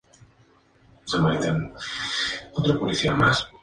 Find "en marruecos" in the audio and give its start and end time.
3.11-3.47